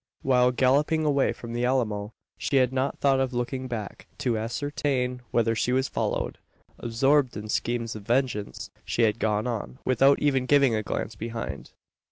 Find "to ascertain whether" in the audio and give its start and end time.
4.17-5.53